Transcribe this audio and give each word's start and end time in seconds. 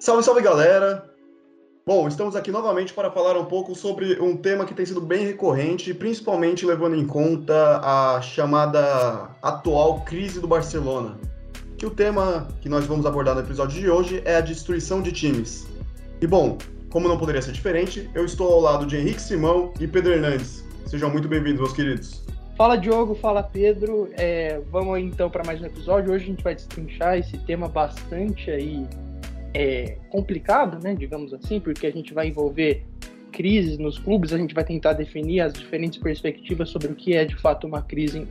Salve, 0.00 0.22
salve 0.22 0.40
galera! 0.40 1.10
Bom, 1.84 2.06
estamos 2.06 2.36
aqui 2.36 2.52
novamente 2.52 2.94
para 2.94 3.10
falar 3.10 3.36
um 3.36 3.46
pouco 3.46 3.74
sobre 3.74 4.20
um 4.22 4.36
tema 4.36 4.64
que 4.64 4.72
tem 4.72 4.86
sido 4.86 5.00
bem 5.00 5.26
recorrente, 5.26 5.92
principalmente 5.92 6.64
levando 6.64 6.94
em 6.94 7.04
conta 7.04 7.80
a 7.82 8.20
chamada 8.22 9.28
atual 9.42 10.02
crise 10.02 10.38
do 10.38 10.46
Barcelona. 10.46 11.18
Que 11.76 11.84
o 11.84 11.90
tema 11.90 12.46
que 12.60 12.68
nós 12.68 12.86
vamos 12.86 13.06
abordar 13.06 13.34
no 13.34 13.40
episódio 13.40 13.80
de 13.80 13.90
hoje 13.90 14.22
é 14.24 14.36
a 14.36 14.40
destruição 14.40 15.02
de 15.02 15.10
times. 15.10 15.66
E 16.20 16.28
bom, 16.28 16.58
como 16.90 17.08
não 17.08 17.18
poderia 17.18 17.42
ser 17.42 17.50
diferente, 17.50 18.08
eu 18.14 18.24
estou 18.24 18.52
ao 18.52 18.60
lado 18.60 18.86
de 18.86 18.96
Henrique 18.96 19.20
Simão 19.20 19.74
e 19.80 19.88
Pedro 19.88 20.12
Hernandes. 20.12 20.64
Sejam 20.86 21.10
muito 21.10 21.26
bem-vindos, 21.26 21.60
meus 21.60 21.72
queridos. 21.72 22.24
Fala 22.56 22.76
Diogo, 22.76 23.16
fala 23.16 23.42
Pedro. 23.42 24.08
É, 24.12 24.60
vamos 24.70 25.00
então 25.00 25.28
para 25.28 25.42
mais 25.42 25.60
um 25.60 25.66
episódio. 25.66 26.12
Hoje 26.12 26.24
a 26.24 26.28
gente 26.28 26.44
vai 26.44 26.54
destrinchar 26.54 27.18
esse 27.18 27.36
tema 27.38 27.66
bastante 27.66 28.48
aí 28.48 28.86
é, 29.58 29.98
complicado, 30.08 30.80
né? 30.80 30.94
Digamos 30.94 31.34
assim, 31.34 31.58
porque 31.58 31.84
a 31.88 31.90
gente 31.90 32.14
vai 32.14 32.28
envolver 32.28 32.86
crises 33.32 33.76
nos 33.76 33.98
clubes. 33.98 34.32
A 34.32 34.38
gente 34.38 34.54
vai 34.54 34.62
tentar 34.62 34.92
definir 34.92 35.40
as 35.40 35.52
diferentes 35.52 35.98
perspectivas 35.98 36.70
sobre 36.70 36.92
o 36.92 36.94
que 36.94 37.14
é 37.14 37.24
de 37.24 37.34
fato 37.34 37.66
uma 37.66 37.82
crise 37.82 38.20
em, 38.20 38.28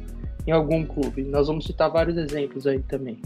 em 0.48 0.52
algum 0.52 0.86
clube. 0.86 1.24
Nós 1.24 1.48
vamos 1.48 1.66
citar 1.66 1.92
vários 1.92 2.16
exemplos 2.18 2.66
aí 2.66 2.80
também. 2.80 3.20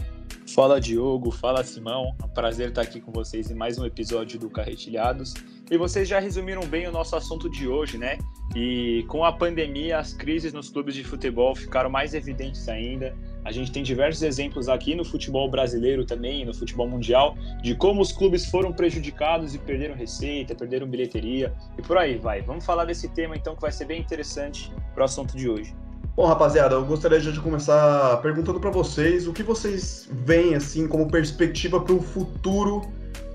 Fala 0.52 0.80
Diogo, 0.80 1.30
fala 1.30 1.62
Simão, 1.62 2.14
é 2.20 2.24
um 2.24 2.28
prazer 2.28 2.70
estar 2.70 2.82
aqui 2.82 3.00
com 3.00 3.12
vocês 3.12 3.50
em 3.50 3.54
mais 3.54 3.78
um 3.78 3.86
episódio 3.86 4.38
do 4.38 4.50
Carretilhados. 4.50 5.34
E 5.70 5.78
vocês 5.78 6.08
já 6.08 6.18
resumiram 6.18 6.66
bem 6.66 6.88
o 6.88 6.92
nosso 6.92 7.14
assunto 7.14 7.48
de 7.48 7.68
hoje, 7.68 7.96
né? 7.96 8.18
E 8.54 9.04
com 9.06 9.24
a 9.24 9.32
pandemia, 9.32 9.98
as 9.98 10.12
crises 10.12 10.52
nos 10.52 10.68
clubes 10.68 10.96
de 10.96 11.04
futebol 11.04 11.54
ficaram 11.54 11.88
mais 11.88 12.14
evidentes 12.14 12.68
ainda. 12.68 13.14
A 13.44 13.50
gente 13.50 13.72
tem 13.72 13.82
diversos 13.82 14.22
exemplos 14.22 14.68
aqui 14.68 14.94
no 14.94 15.04
futebol 15.04 15.50
brasileiro 15.50 16.04
também, 16.04 16.44
no 16.44 16.54
futebol 16.54 16.88
mundial, 16.88 17.36
de 17.62 17.74
como 17.74 18.00
os 18.00 18.12
clubes 18.12 18.46
foram 18.46 18.72
prejudicados 18.72 19.54
e 19.54 19.58
perderam 19.58 19.94
receita, 19.94 20.54
perderam 20.54 20.86
bilheteria 20.86 21.52
e 21.76 21.82
por 21.82 21.98
aí 21.98 22.16
vai. 22.16 22.40
Vamos 22.40 22.64
falar 22.64 22.84
desse 22.84 23.08
tema 23.08 23.36
então 23.36 23.54
que 23.56 23.62
vai 23.62 23.72
ser 23.72 23.86
bem 23.86 24.00
interessante 24.00 24.72
para 24.94 25.02
o 25.02 25.04
assunto 25.04 25.36
de 25.36 25.48
hoje. 25.48 25.74
Bom, 26.14 26.26
rapaziada, 26.26 26.74
eu 26.74 26.84
gostaria 26.84 27.18
de 27.18 27.40
começar 27.40 28.18
perguntando 28.18 28.60
para 28.60 28.70
vocês 28.70 29.26
o 29.26 29.32
que 29.32 29.42
vocês 29.42 30.08
veem 30.10 30.54
assim 30.54 30.86
como 30.86 31.10
perspectiva 31.10 31.80
para 31.80 31.94
o 31.94 32.02
futuro 32.02 32.82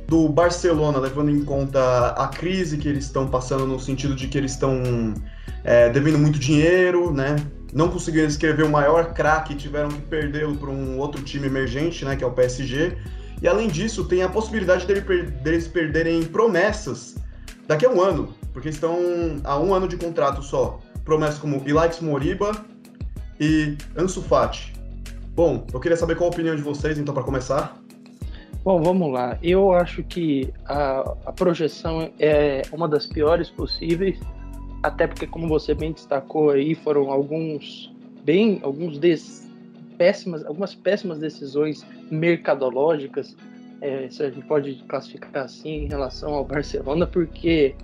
do 0.07 0.29
Barcelona, 0.29 0.99
levando 0.99 1.29
em 1.29 1.43
conta 1.43 2.09
a 2.11 2.27
crise 2.27 2.77
que 2.77 2.87
eles 2.87 3.05
estão 3.05 3.27
passando 3.27 3.67
no 3.67 3.79
sentido 3.79 4.15
de 4.15 4.27
que 4.27 4.37
eles 4.37 4.51
estão 4.51 5.13
é, 5.63 5.89
devendo 5.89 6.17
muito 6.17 6.39
dinheiro, 6.39 7.11
né? 7.11 7.35
Não 7.73 7.89
conseguiram 7.89 8.27
escrever 8.27 8.63
o 8.63 8.69
maior 8.69 9.13
craque, 9.13 9.55
tiveram 9.55 9.89
que 9.89 10.01
perdê-lo 10.01 10.55
para 10.55 10.69
um 10.69 10.97
outro 10.97 11.21
time 11.23 11.47
emergente, 11.47 12.05
né? 12.05 12.15
Que 12.15 12.23
é 12.23 12.27
o 12.27 12.31
PSG. 12.31 12.97
E 13.41 13.47
além 13.47 13.67
disso, 13.67 14.05
tem 14.05 14.23
a 14.23 14.29
possibilidade 14.29 14.85
deles 14.85 15.67
perderem 15.67 16.23
promessas 16.23 17.15
daqui 17.67 17.85
a 17.85 17.89
um 17.89 18.01
ano, 18.01 18.33
porque 18.53 18.69
estão 18.69 18.97
a 19.43 19.59
um 19.59 19.73
ano 19.73 19.87
de 19.87 19.97
contrato 19.97 20.41
só. 20.41 20.79
Promessas 21.03 21.37
como 21.37 21.61
Ilaix 21.67 21.99
Moriba 21.99 22.51
e 23.39 23.77
Ansu 23.95 24.21
Fati. 24.21 24.73
Bom, 25.35 25.67
eu 25.71 25.79
queria 25.79 25.95
saber 25.95 26.15
qual 26.15 26.29
a 26.29 26.33
opinião 26.33 26.55
de 26.55 26.61
vocês, 26.63 26.97
então, 26.97 27.13
para 27.13 27.23
começar. 27.23 27.77
Bom, 28.63 28.81
vamos 28.81 29.13
lá. 29.13 29.37
Eu 29.41 29.71
acho 29.71 30.03
que 30.03 30.51
a, 30.65 30.99
a 31.27 31.31
projeção 31.31 32.11
é 32.19 32.63
uma 32.71 32.87
das 32.87 33.05
piores 33.05 33.49
possíveis, 33.49 34.19
até 34.83 35.07
porque, 35.07 35.27
como 35.27 35.47
você 35.47 35.73
bem 35.73 35.91
destacou 35.91 36.49
aí, 36.49 36.75
foram 36.75 37.11
alguns 37.11 37.93
bem, 38.23 38.59
alguns 38.61 38.99
des, 38.99 39.49
péssimas, 39.97 40.45
algumas 40.45 40.75
péssimas 40.75 41.19
decisões 41.19 41.85
mercadológicas, 42.11 43.35
é, 43.81 44.07
se 44.09 44.23
a 44.23 44.29
gente 44.29 44.45
pode 44.45 44.75
classificar 44.87 45.45
assim 45.45 45.85
em 45.85 45.87
relação 45.87 46.33
ao 46.33 46.45
Barcelona, 46.45 47.05
porque 47.05 47.75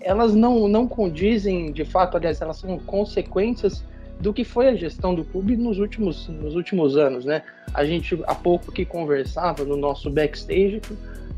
elas 0.00 0.34
não, 0.34 0.68
não 0.68 0.86
condizem, 0.86 1.72
de 1.72 1.84
fato, 1.84 2.16
aliás, 2.16 2.40
elas 2.40 2.58
são 2.58 2.78
consequências 2.78 3.84
do 4.20 4.32
que 4.32 4.44
foi 4.44 4.68
a 4.68 4.74
gestão 4.74 5.14
do 5.14 5.24
clube 5.24 5.56
nos 5.56 5.78
últimos, 5.78 6.28
nos 6.28 6.54
últimos 6.54 6.96
anos, 6.96 7.24
né? 7.24 7.42
A 7.72 7.84
gente 7.84 8.18
há 8.26 8.34
pouco 8.34 8.70
que 8.70 8.84
conversava 8.84 9.64
no 9.64 9.76
nosso 9.76 10.10
backstage 10.10 10.80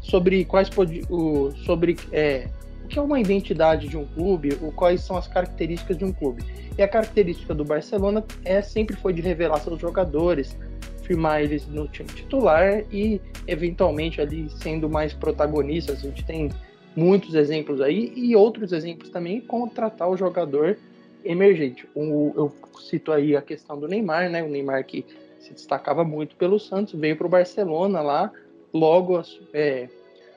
sobre 0.01 0.45
quais 0.45 0.71
o, 1.09 1.53
sobre 1.65 1.97
é, 2.13 2.49
o 2.87 2.89
que 2.89 3.01
é 3.01 3.03
uma 3.03 3.19
identidade 3.19 3.89
de 3.89 3.97
um 3.97 4.05
clube, 4.07 4.57
o, 4.63 4.71
quais 4.71 5.01
são 5.01 5.17
as 5.17 5.27
características 5.27 5.99
de 5.99 6.05
um 6.05 6.13
clube. 6.13 6.45
E 6.79 6.83
a 6.83 6.87
característica 6.87 7.53
do 7.53 7.65
Barcelona 7.65 8.25
é 8.45 8.63
sempre 8.63 8.95
foi 8.95 9.13
de 9.13 9.21
revelar 9.21 9.59
seus 9.59 9.81
jogadores, 9.81 10.57
firmar 11.03 11.43
eles 11.43 11.67
no 11.67 11.89
time 11.89 12.09
titular 12.09 12.85
e 12.93 13.21
eventualmente 13.49 14.21
ali 14.21 14.49
sendo 14.49 14.89
mais 14.89 15.13
protagonistas. 15.13 15.99
A 15.99 16.03
gente 16.03 16.25
tem 16.25 16.49
muitos 16.95 17.35
exemplos 17.35 17.81
aí 17.81 18.13
e 18.15 18.37
outros 18.37 18.73
exemplos 18.73 19.11
também 19.11 19.41
contratar 19.41 20.09
o 20.09 20.17
jogador 20.17 20.79
emergente. 21.25 21.89
O, 21.93 22.33
eu 22.37 22.55
cito 22.81 23.11
aí 23.11 23.35
a 23.35 23.43
questão 23.43 23.81
do 23.81 23.89
Neymar, 23.89 24.31
né? 24.31 24.45
O 24.45 24.49
Neymar 24.49 24.87
que 24.87 25.05
se 25.41 25.53
destacava 25.53 26.05
muito 26.05 26.37
pelo 26.37 26.61
Santos, 26.61 26.95
veio 26.95 27.17
para 27.17 27.27
o 27.27 27.31
Barcelona 27.31 28.01
lá, 28.01 28.31
logo 28.73 29.21
é, 29.53 29.89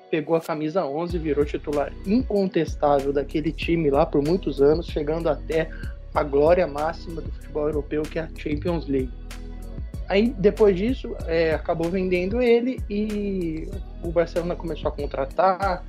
pegou 0.09 0.35
a 0.35 0.41
camisa 0.41 0.85
11, 0.85 1.17
virou 1.17 1.45
titular 1.45 1.91
incontestável 2.05 3.13
daquele 3.13 3.51
time 3.51 3.89
lá 3.89 4.05
por 4.05 4.23
muitos 4.23 4.61
anos, 4.61 4.87
chegando 4.87 5.29
até 5.29 5.69
a 6.13 6.23
glória 6.23 6.65
máxima 6.65 7.21
do 7.21 7.31
futebol 7.31 7.67
europeu, 7.67 8.03
que 8.03 8.19
é 8.19 8.23
a 8.23 8.29
Champions 8.35 8.87
League. 8.87 9.11
Aí, 10.07 10.33
depois 10.39 10.75
disso, 10.75 11.15
é, 11.27 11.53
acabou 11.53 11.89
vendendo 11.89 12.41
ele 12.41 12.79
e 12.89 13.69
o 14.03 14.11
Barcelona 14.11 14.55
começou 14.55 14.89
a 14.89 14.91
contratar, 14.91 15.85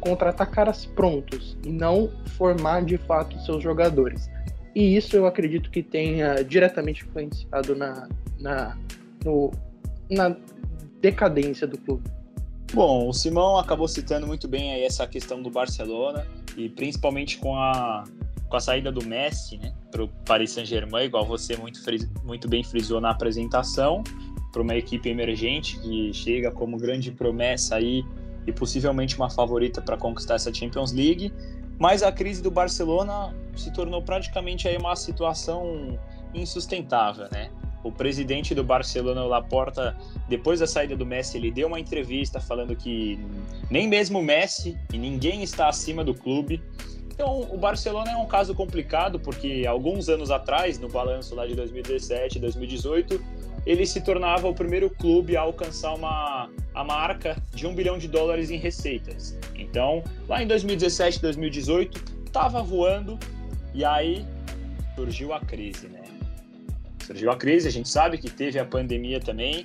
contratar 0.00 0.48
caras 0.48 0.86
prontos 0.86 1.58
e 1.64 1.70
não 1.70 2.08
formar 2.36 2.84
de 2.84 2.96
fato 2.96 3.36
seus 3.40 3.62
jogadores. 3.62 4.30
E 4.76 4.96
isso 4.96 5.16
eu 5.16 5.26
acredito 5.26 5.70
que 5.70 5.82
tenha 5.82 6.44
diretamente 6.44 7.04
influenciado 7.04 7.74
na, 7.74 8.08
na, 8.38 8.76
no, 9.24 9.50
na 10.08 10.36
decadência 11.00 11.66
do 11.66 11.78
clube. 11.78 12.08
Bom, 12.72 13.08
o 13.08 13.12
Simão 13.12 13.56
acabou 13.56 13.88
citando 13.88 14.26
muito 14.26 14.48
bem 14.48 14.72
aí 14.72 14.82
essa 14.82 15.06
questão 15.06 15.40
do 15.42 15.50
Barcelona 15.50 16.26
e 16.56 16.68
principalmente 16.68 17.38
com 17.38 17.56
a, 17.56 18.04
com 18.48 18.56
a 18.56 18.60
saída 18.60 18.90
do 18.90 19.04
Messi 19.04 19.56
né, 19.56 19.72
para 19.90 20.04
o 20.04 20.08
Paris 20.24 20.50
Saint-Germain, 20.52 21.04
igual 21.04 21.24
você 21.24 21.56
muito, 21.56 21.80
muito 22.24 22.48
bem 22.48 22.64
frisou 22.64 23.00
na 23.00 23.10
apresentação, 23.10 24.02
para 24.52 24.62
uma 24.62 24.74
equipe 24.74 25.08
emergente 25.08 25.78
que 25.80 26.12
chega 26.12 26.50
como 26.50 26.76
grande 26.76 27.12
promessa 27.12 27.76
aí 27.76 28.04
e 28.46 28.52
possivelmente 28.52 29.16
uma 29.16 29.28
favorita 29.28 29.82
para 29.82 29.96
conquistar 29.96 30.34
essa 30.34 30.52
Champions 30.52 30.92
League. 30.92 31.32
Mas 31.78 32.02
a 32.02 32.10
crise 32.10 32.42
do 32.42 32.50
Barcelona 32.50 33.34
se 33.54 33.70
tornou 33.72 34.00
praticamente 34.02 34.66
aí 34.66 34.76
uma 34.76 34.96
situação 34.96 35.98
insustentável, 36.32 37.28
né? 37.30 37.50
O 37.86 37.92
presidente 37.92 38.54
do 38.54 38.64
Barcelona, 38.64 39.22
o 39.22 39.28
Laporta, 39.28 39.96
depois 40.28 40.60
da 40.60 40.66
saída 40.66 40.96
do 40.96 41.06
Messi, 41.06 41.36
ele 41.36 41.50
deu 41.50 41.68
uma 41.68 41.78
entrevista 41.78 42.40
falando 42.40 42.74
que 42.74 43.18
nem 43.70 43.86
mesmo 43.86 44.18
o 44.18 44.22
Messi 44.22 44.76
e 44.92 44.98
ninguém 44.98 45.42
está 45.42 45.68
acima 45.68 46.02
do 46.02 46.14
clube. 46.14 46.60
Então, 47.12 47.48
o 47.50 47.56
Barcelona 47.56 48.10
é 48.10 48.16
um 48.16 48.26
caso 48.26 48.54
complicado 48.54 49.18
porque 49.20 49.64
alguns 49.66 50.08
anos 50.08 50.30
atrás, 50.30 50.78
no 50.78 50.88
balanço 50.88 51.34
lá 51.34 51.46
de 51.46 51.54
2017, 51.54 52.38
2018, 52.38 53.24
ele 53.64 53.86
se 53.86 54.00
tornava 54.00 54.48
o 54.48 54.54
primeiro 54.54 54.90
clube 54.90 55.36
a 55.36 55.40
alcançar 55.40 55.94
uma, 55.94 56.50
a 56.74 56.84
marca 56.84 57.36
de 57.54 57.66
um 57.66 57.74
bilhão 57.74 57.98
de 57.98 58.06
dólares 58.06 58.50
em 58.50 58.56
receitas. 58.56 59.36
Então, 59.54 60.04
lá 60.28 60.42
em 60.42 60.46
2017, 60.46 61.20
2018, 61.22 62.04
estava 62.26 62.62
voando 62.62 63.18
e 63.74 63.84
aí 63.84 64.26
surgiu 64.94 65.32
a 65.32 65.40
crise, 65.40 65.88
né? 65.88 65.95
Surgiu 67.06 67.30
a 67.30 67.36
crise, 67.36 67.68
a 67.68 67.70
gente 67.70 67.88
sabe 67.88 68.18
que 68.18 68.28
teve 68.28 68.58
a 68.58 68.64
pandemia 68.64 69.20
também, 69.20 69.64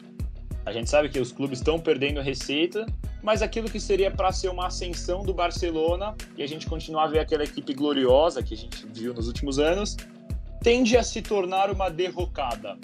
a 0.64 0.72
gente 0.72 0.88
sabe 0.88 1.10
que 1.10 1.20
os 1.20 1.32
clubes 1.32 1.58
estão 1.58 1.80
perdendo 1.80 2.22
receita, 2.22 2.86
mas 3.24 3.42
aquilo 3.42 3.68
que 3.68 3.80
seria 3.80 4.12
para 4.12 4.32
ser 4.32 4.50
uma 4.50 4.68
ascensão 4.68 5.24
do 5.24 5.34
Barcelona 5.34 6.16
e 6.38 6.44
a 6.44 6.48
gente 6.48 6.68
continuar 6.68 7.06
a 7.06 7.08
ver 7.08 7.18
aquela 7.18 7.44
equipe 7.44 7.74
gloriosa 7.74 8.44
que 8.44 8.54
a 8.54 8.58
gente 8.58 8.86
viu 8.94 9.12
nos 9.12 9.26
últimos 9.26 9.58
anos, 9.58 9.98
tende 10.62 10.96
a 10.96 11.02
se 11.02 11.20
tornar 11.20 11.72
uma 11.72 11.90
derrocada. 11.90 12.78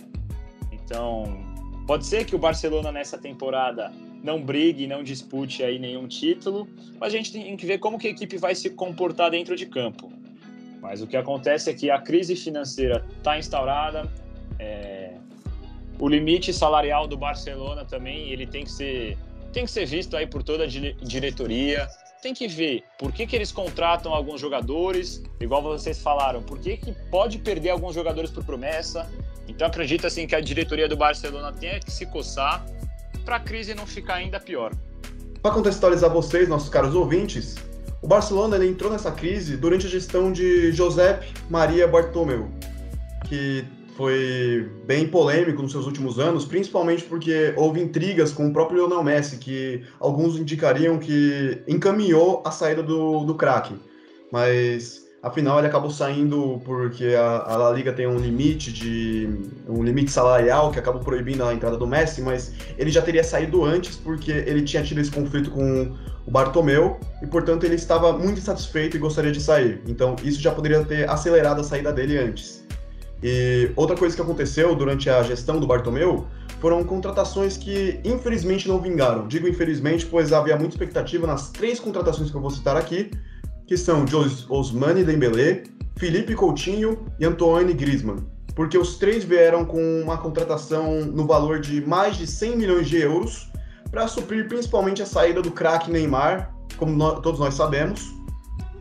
Então, 0.71 1.37
pode 1.85 2.07
ser 2.07 2.25
que 2.25 2.35
o 2.35 2.39
Barcelona 2.39 2.91
nessa 2.91 3.19
temporada 3.19 3.93
não 4.23 4.41
brigue, 4.41 4.87
não 4.87 5.03
dispute 5.03 5.61
aí 5.61 5.77
nenhum 5.77 6.07
título, 6.07 6.67
mas 6.99 7.13
a 7.13 7.17
gente 7.17 7.31
tem 7.31 7.55
que 7.55 7.65
ver 7.67 7.77
como 7.77 7.99
que 7.99 8.07
a 8.07 8.09
equipe 8.09 8.37
vai 8.39 8.55
se 8.55 8.71
comportar 8.71 9.29
dentro 9.29 9.55
de 9.55 9.67
campo. 9.67 10.11
Mas 10.81 10.99
o 10.99 11.05
que 11.05 11.15
acontece 11.15 11.69
é 11.69 11.75
que 11.75 11.91
a 11.91 11.99
crise 12.01 12.35
financeira 12.35 13.05
está 13.19 13.37
instaurada, 13.37 14.09
é... 14.59 15.13
o 15.99 16.07
limite 16.07 16.53
salarial 16.53 17.07
do 17.07 17.17
Barcelona 17.17 17.85
também 17.85 18.29
ele 18.31 18.45
tem 18.45 18.63
que 18.63 18.71
ser 18.71 19.17
tem 19.53 19.65
que 19.65 19.71
ser 19.71 19.85
visto 19.85 20.15
aí 20.15 20.27
por 20.27 20.43
toda 20.43 20.65
a 20.65 20.67
diretoria. 20.67 21.87
Tem 22.21 22.33
que 22.33 22.47
ver 22.47 22.83
por 22.99 23.11
que, 23.11 23.25
que 23.25 23.35
eles 23.35 23.51
contratam 23.51 24.13
alguns 24.13 24.41
jogadores, 24.41 25.23
igual 25.39 25.61
vocês 25.61 25.99
falaram, 25.99 26.41
por 26.43 26.59
que, 26.59 26.77
que 26.77 26.91
pode 27.09 27.37
perder 27.39 27.69
alguns 27.69 27.95
jogadores 27.95 28.29
por 28.29 28.43
promessa, 28.43 29.09
então 29.47 29.67
acredito 29.67 30.05
assim 30.05 30.27
que 30.27 30.35
a 30.35 30.41
diretoria 30.41 30.87
do 30.87 30.97
Barcelona 30.97 31.53
tenha 31.53 31.79
que 31.79 31.91
se 31.91 32.05
coçar 32.05 32.65
para 33.23 33.37
a 33.37 33.39
crise 33.39 33.73
não 33.73 33.87
ficar 33.87 34.15
ainda 34.15 34.39
pior. 34.39 34.73
Para 35.41 35.51
contextualizar 35.51 36.09
vocês, 36.11 36.49
nossos 36.49 36.69
caros 36.69 36.93
ouvintes, 36.95 37.55
o 38.01 38.07
Barcelona 38.07 38.63
entrou 38.65 38.91
nessa 38.91 39.11
crise 39.11 39.55
durante 39.55 39.85
a 39.85 39.89
gestão 39.89 40.31
de 40.31 40.71
Josep 40.71 41.25
Maria 41.49 41.87
Bartomeu, 41.87 42.49
que 43.27 43.65
foi 43.97 44.69
bem 44.85 45.07
polêmico 45.07 45.61
nos 45.61 45.71
seus 45.71 45.87
últimos 45.87 46.19
anos, 46.19 46.45
principalmente 46.45 47.03
porque 47.03 47.51
houve 47.57 47.81
intrigas 47.81 48.31
com 48.31 48.47
o 48.47 48.53
próprio 48.53 48.77
Lionel 48.85 49.03
Messi, 49.03 49.37
que 49.37 49.83
alguns 49.99 50.37
indicariam 50.37 50.99
que 50.99 51.63
encaminhou 51.67 52.43
a 52.45 52.51
saída 52.51 52.83
do, 52.83 53.25
do 53.25 53.33
craque. 53.33 53.73
Mas 54.31 55.03
afinal 55.23 55.57
ele 55.57 55.67
acabou 55.67 55.89
saindo 55.89 56.61
porque 56.63 57.15
a, 57.15 57.53
a 57.53 57.57
La 57.57 57.71
Liga 57.71 57.91
tem 57.91 58.05
um 58.05 58.19
limite 58.19 58.71
de 58.71 59.27
um 59.67 59.83
limite 59.83 60.11
salarial 60.11 60.71
que 60.71 60.77
acabou 60.77 61.01
proibindo 61.01 61.43
a 61.43 61.51
entrada 61.51 61.75
do 61.75 61.87
Messi, 61.87 62.21
mas 62.21 62.53
ele 62.77 62.91
já 62.91 63.01
teria 63.01 63.23
saído 63.23 63.65
antes 63.65 63.95
porque 63.95 64.31
ele 64.31 64.61
tinha 64.61 64.83
tido 64.83 65.01
esse 65.01 65.09
conflito 65.09 65.49
com 65.49 65.95
o 66.25 66.29
Bartomeu 66.29 66.99
e 67.23 67.25
portanto 67.25 67.63
ele 67.63 67.75
estava 67.75 68.13
muito 68.13 68.37
insatisfeito 68.37 68.95
e 68.95 68.99
gostaria 68.99 69.31
de 69.31 69.41
sair. 69.41 69.81
Então 69.87 70.15
isso 70.23 70.39
já 70.39 70.51
poderia 70.51 70.85
ter 70.85 71.09
acelerado 71.09 71.61
a 71.61 71.63
saída 71.63 71.91
dele 71.91 72.15
antes. 72.19 72.66
E 73.21 73.71
outra 73.75 73.95
coisa 73.95 74.15
que 74.15 74.21
aconteceu 74.21 74.75
durante 74.75 75.09
a 75.09 75.23
gestão 75.23 75.59
do 75.59 75.65
Bartomeu 75.65 76.27
foram 76.59 76.83
contratações 76.83 77.57
que 77.57 77.99
infelizmente 78.03 78.67
não 78.67 78.79
vingaram. 78.79 79.27
Digo 79.27 79.47
infelizmente, 79.47 80.05
pois 80.05 80.31
havia 80.31 80.55
muita 80.55 80.75
expectativa 80.75 81.25
nas 81.25 81.49
três 81.49 81.79
contratações 81.79 82.29
que 82.29 82.37
eu 82.37 82.41
vou 82.41 82.49
citar 82.49 82.77
aqui, 82.77 83.11
que 83.65 83.77
são 83.77 84.07
Jos 84.07 84.49
Osmani 84.49 85.03
Dembélé, 85.03 85.63
Felipe 85.97 86.35
Coutinho 86.35 87.05
e 87.19 87.25
Antoine 87.25 87.73
Griezmann. 87.73 88.17
Porque 88.55 88.77
os 88.77 88.97
três 88.97 89.23
vieram 89.23 89.65
com 89.65 90.01
uma 90.01 90.17
contratação 90.17 91.05
no 91.05 91.27
valor 91.27 91.59
de 91.59 91.85
mais 91.85 92.15
de 92.17 92.25
100 92.25 92.57
milhões 92.57 92.89
de 92.89 92.97
euros 92.97 93.51
para 93.91 94.07
suprir 94.07 94.47
principalmente 94.47 95.01
a 95.01 95.05
saída 95.05 95.41
do 95.41 95.51
craque 95.51 95.91
Neymar, 95.91 96.53
como 96.77 97.21
todos 97.21 97.39
nós 97.39 97.53
sabemos, 97.53 98.16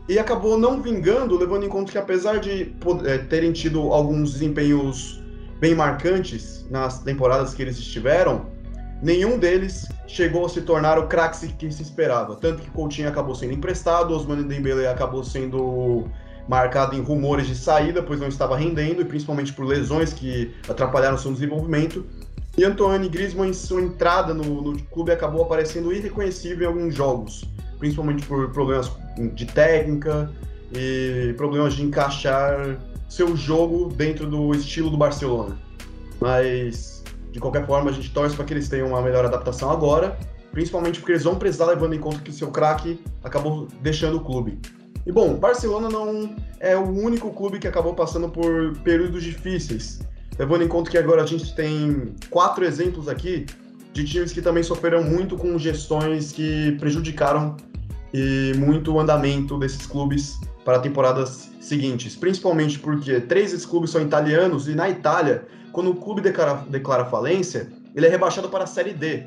e 0.07 0.17
acabou 0.17 0.57
não 0.57 0.81
vingando, 0.81 1.37
levando 1.37 1.65
em 1.65 1.69
conta 1.69 1.91
que 1.91 1.97
apesar 1.97 2.39
de 2.39 2.73
é, 3.05 3.17
terem 3.17 3.51
tido 3.51 3.91
alguns 3.91 4.33
desempenhos 4.33 5.21
bem 5.59 5.75
marcantes 5.75 6.65
nas 6.69 6.99
temporadas 7.03 7.53
que 7.53 7.61
eles 7.61 7.77
estiveram, 7.77 8.45
nenhum 9.01 9.37
deles 9.37 9.87
chegou 10.07 10.45
a 10.45 10.49
se 10.49 10.61
tornar 10.61 10.97
o 10.97 11.07
craque 11.07 11.47
que 11.49 11.69
se 11.71 11.81
esperava. 11.81 12.35
Tanto 12.35 12.61
que 12.61 12.69
Coutinho 12.69 13.09
acabou 13.09 13.35
sendo 13.35 13.53
emprestado, 13.53 14.13
Osmane 14.13 14.43
Dembele 14.43 14.87
acabou 14.87 15.23
sendo 15.23 16.05
marcado 16.47 16.95
em 16.95 17.01
rumores 17.01 17.45
de 17.45 17.55
saída, 17.55 18.01
pois 18.01 18.21
não 18.21 18.29
estava 18.29 18.55
rendendo, 18.55 19.01
e 19.01 19.05
principalmente 19.05 19.51
por 19.51 19.65
lesões 19.65 20.13
que 20.13 20.55
atrapalharam 20.69 21.17
seu 21.17 21.33
desenvolvimento. 21.33 22.05
E 22.57 22.63
Antoine 22.63 23.09
Griezmann, 23.09 23.49
em 23.49 23.53
sua 23.53 23.81
entrada 23.81 24.33
no, 24.33 24.61
no 24.61 24.81
clube, 24.83 25.11
acabou 25.11 25.43
aparecendo 25.43 25.91
irreconhecível 25.91 26.63
em 26.63 26.73
alguns 26.73 26.95
jogos 26.95 27.45
principalmente 27.79 28.25
por 28.25 28.49
problemas 28.51 28.91
de 29.33 29.45
técnica 29.45 30.31
e 30.73 31.33
problemas 31.37 31.73
de 31.73 31.83
encaixar 31.83 32.77
seu 33.07 33.35
jogo 33.35 33.89
dentro 33.93 34.27
do 34.27 34.53
estilo 34.53 34.89
do 34.89 34.97
Barcelona. 34.97 35.57
Mas, 36.19 37.03
de 37.31 37.39
qualquer 37.39 37.65
forma, 37.65 37.89
a 37.89 37.93
gente 37.93 38.11
torce 38.11 38.35
para 38.35 38.45
que 38.45 38.53
eles 38.53 38.67
tenham 38.67 38.89
uma 38.89 39.01
melhor 39.01 39.25
adaptação 39.25 39.69
agora, 39.71 40.17
principalmente 40.51 40.99
porque 40.99 41.13
eles 41.13 41.23
vão 41.23 41.35
precisar 41.35 41.65
levando 41.65 41.93
em 41.93 41.99
conta 41.99 42.19
que 42.19 42.31
seu 42.31 42.49
craque 42.51 42.99
acabou 43.23 43.67
deixando 43.81 44.17
o 44.17 44.21
clube. 44.21 44.59
E 45.05 45.11
bom, 45.11 45.35
Barcelona 45.35 45.89
não 45.89 46.35
é 46.59 46.75
o 46.75 46.89
único 46.89 47.31
clube 47.31 47.59
que 47.59 47.67
acabou 47.67 47.93
passando 47.93 48.27
por 48.27 48.77
períodos 48.79 49.23
difíceis, 49.23 50.01
levando 50.37 50.63
em 50.63 50.67
conta 50.67 50.91
que 50.91 50.97
agora 50.97 51.23
a 51.23 51.25
gente 51.25 51.55
tem 51.55 52.13
quatro 52.29 52.65
exemplos 52.65 53.07
aqui 53.07 53.45
de 53.93 54.03
times 54.03 54.33
que 54.33 54.41
também 54.41 54.61
sofreram 54.63 55.03
muito 55.03 55.37
com 55.37 55.57
gestões 55.57 56.31
que 56.31 56.73
prejudicaram 56.79 57.55
e 58.13 58.53
muito 58.57 58.99
andamento 58.99 59.57
desses 59.57 59.85
clubes 59.85 60.39
para 60.63 60.79
temporadas 60.79 61.49
seguintes, 61.59 62.15
principalmente 62.15 62.79
porque 62.79 63.19
três 63.21 63.51
desses 63.51 63.65
clubes 63.65 63.89
são 63.89 64.01
italianos 64.01 64.67
e 64.67 64.75
na 64.75 64.89
Itália, 64.89 65.45
quando 65.71 65.91
o 65.91 65.95
clube 65.95 66.21
declara, 66.21 66.63
declara 66.69 67.05
falência, 67.05 67.69
ele 67.95 68.05
é 68.05 68.09
rebaixado 68.09 68.49
para 68.49 68.63
a 68.63 68.67
Série 68.67 68.93
D. 68.93 69.23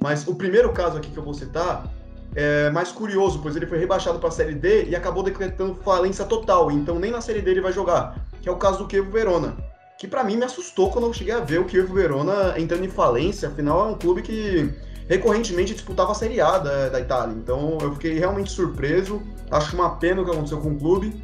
Mas 0.00 0.26
o 0.26 0.34
primeiro 0.34 0.72
caso 0.72 0.98
aqui 0.98 1.10
que 1.10 1.16
eu 1.16 1.22
vou 1.22 1.34
citar 1.34 1.92
é 2.34 2.70
mais 2.70 2.92
curioso, 2.92 3.40
pois 3.42 3.56
ele 3.56 3.66
foi 3.66 3.78
rebaixado 3.78 4.18
para 4.18 4.28
a 4.28 4.32
Série 4.32 4.54
D 4.54 4.84
e 4.84 4.94
acabou 4.94 5.22
decretando 5.22 5.74
falência 5.76 6.24
total, 6.24 6.70
então 6.70 6.98
nem 6.98 7.10
na 7.10 7.20
Série 7.20 7.40
D 7.40 7.50
ele 7.50 7.60
vai 7.60 7.72
jogar, 7.72 8.16
que 8.40 8.48
é 8.48 8.52
o 8.52 8.56
caso 8.56 8.84
do 8.84 8.90
Chievo 8.90 9.10
Verona, 9.10 9.56
que 9.98 10.06
para 10.06 10.22
mim 10.22 10.36
me 10.36 10.44
assustou 10.44 10.90
quando 10.90 11.06
eu 11.06 11.12
cheguei 11.12 11.32
a 11.32 11.40
ver 11.40 11.60
o 11.60 11.68
Chievo 11.68 11.94
Verona 11.94 12.54
entrando 12.58 12.84
em 12.84 12.88
falência, 12.88 13.48
afinal 13.48 13.88
é 13.88 13.90
um 13.90 13.94
clube 13.94 14.22
que 14.22 14.72
recorrentemente 15.08 15.74
disputava 15.74 16.12
a 16.12 16.14
Série 16.14 16.40
A 16.40 16.58
da, 16.58 16.88
da 16.90 17.00
Itália. 17.00 17.34
Então 17.34 17.78
eu 17.80 17.92
fiquei 17.94 18.18
realmente 18.18 18.50
surpreso. 18.50 19.22
Acho 19.50 19.74
uma 19.74 19.96
pena 19.96 20.20
o 20.20 20.24
que 20.24 20.30
aconteceu 20.30 20.58
com 20.58 20.70
o 20.70 20.78
clube, 20.78 21.20